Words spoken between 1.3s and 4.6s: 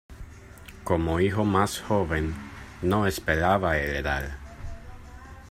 más joven, no esperaba heredar.